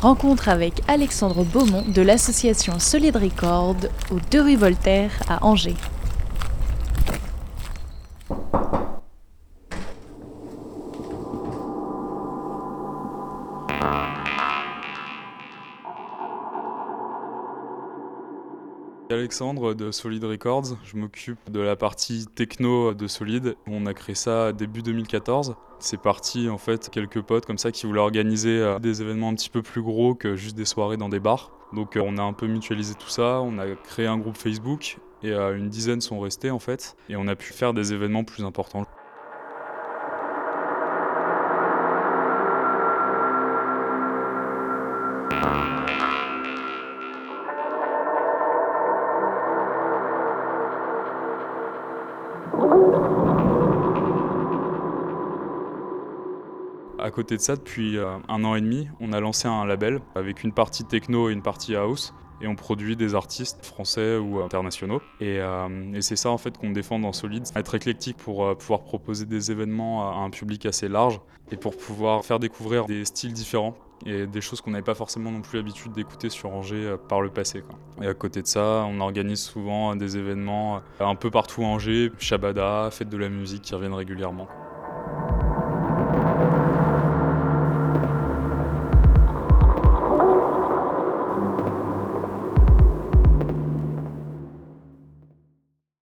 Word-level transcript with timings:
Rencontre 0.00 0.48
avec 0.48 0.80
Alexandre 0.88 1.44
Beaumont 1.44 1.84
de 1.86 2.00
l'association 2.00 2.78
Solid 2.78 3.16
Record 3.16 3.76
aux 4.10 4.18
deux 4.30 4.40
rue 4.40 4.56
Voltaire 4.56 5.10
à 5.28 5.44
Angers. 5.44 5.76
Alexandre 19.10 19.74
de 19.74 19.90
Solid 19.90 20.22
Records, 20.22 20.76
je 20.84 20.96
m'occupe 20.96 21.38
de 21.50 21.58
la 21.58 21.74
partie 21.74 22.26
techno 22.26 22.94
de 22.94 23.08
Solid. 23.08 23.56
On 23.66 23.86
a 23.86 23.94
créé 23.94 24.14
ça 24.14 24.52
début 24.52 24.82
2014. 24.82 25.56
C'est 25.80 26.00
parti 26.00 26.48
en 26.48 26.58
fait 26.58 26.90
quelques 26.90 27.20
potes 27.20 27.44
comme 27.44 27.58
ça 27.58 27.72
qui 27.72 27.86
voulaient 27.86 28.00
organiser 28.00 28.60
euh, 28.60 28.78
des 28.78 29.02
événements 29.02 29.30
un 29.30 29.34
petit 29.34 29.50
peu 29.50 29.62
plus 29.62 29.82
gros 29.82 30.14
que 30.14 30.36
juste 30.36 30.56
des 30.56 30.64
soirées 30.64 30.96
dans 30.96 31.08
des 31.08 31.18
bars. 31.18 31.50
Donc 31.72 31.96
euh, 31.96 32.02
on 32.04 32.18
a 32.18 32.22
un 32.22 32.32
peu 32.32 32.46
mutualisé 32.46 32.94
tout 32.94 33.08
ça, 33.08 33.40
on 33.40 33.58
a 33.58 33.66
créé 33.74 34.06
un 34.06 34.18
groupe 34.18 34.36
Facebook 34.36 34.98
et 35.24 35.32
euh, 35.32 35.56
une 35.56 35.68
dizaine 35.68 36.00
sont 36.00 36.20
restés 36.20 36.52
en 36.52 36.60
fait 36.60 36.96
et 37.08 37.16
on 37.16 37.26
a 37.26 37.34
pu 37.34 37.52
faire 37.52 37.74
des 37.74 37.92
événements 37.92 38.24
plus 38.24 38.44
importants. 38.44 38.86
À 57.02 57.10
côté 57.10 57.36
de 57.36 57.40
ça, 57.40 57.56
depuis 57.56 57.96
euh, 57.96 58.18
un 58.28 58.44
an 58.44 58.54
et 58.54 58.60
demi, 58.60 58.88
on 59.00 59.12
a 59.12 59.20
lancé 59.20 59.48
un 59.48 59.64
label 59.64 60.00
avec 60.14 60.44
une 60.44 60.52
partie 60.52 60.84
techno 60.84 61.30
et 61.30 61.32
une 61.32 61.42
partie 61.42 61.74
house. 61.74 62.14
Et 62.42 62.46
on 62.46 62.56
produit 62.56 62.96
des 62.96 63.14
artistes 63.14 63.64
français 63.64 64.16
ou 64.16 64.40
internationaux. 64.40 65.00
Et, 65.20 65.38
euh, 65.40 66.00
c'est 66.00 66.16
ça 66.16 66.30
en 66.30 66.38
fait 66.38 66.56
qu'on 66.56 66.70
défend 66.70 66.98
dans 66.98 67.12
Solid, 67.12 67.44
être 67.54 67.74
éclectique 67.74 68.16
pour 68.16 68.44
euh, 68.44 68.54
pouvoir 68.54 68.80
proposer 68.82 69.26
des 69.26 69.50
événements 69.50 70.10
à 70.10 70.22
un 70.24 70.30
public 70.30 70.64
assez 70.64 70.88
large 70.88 71.20
et 71.52 71.56
pour 71.56 71.76
pouvoir 71.76 72.24
faire 72.24 72.38
découvrir 72.38 72.86
des 72.86 73.04
styles 73.04 73.34
différents 73.34 73.76
et 74.06 74.26
des 74.26 74.40
choses 74.40 74.62
qu'on 74.62 74.70
n'avait 74.70 74.82
pas 74.82 74.94
forcément 74.94 75.30
non 75.30 75.42
plus 75.42 75.58
l'habitude 75.58 75.92
d'écouter 75.92 76.30
sur 76.30 76.50
Angers 76.50 76.96
par 77.08 77.20
le 77.20 77.28
passé. 77.28 77.62
Et 78.00 78.06
à 78.06 78.14
côté 78.14 78.40
de 78.40 78.46
ça, 78.46 78.86
on 78.88 79.00
organise 79.00 79.40
souvent 79.40 79.94
des 79.94 80.16
événements 80.16 80.80
un 80.98 81.14
peu 81.14 81.30
partout 81.30 81.62
à 81.62 81.66
Angers, 81.66 82.10
Shabada, 82.18 82.88
fête 82.90 83.10
de 83.10 83.18
la 83.18 83.28
musique 83.28 83.62
qui 83.62 83.74
reviennent 83.74 83.92
régulièrement. 83.92 84.48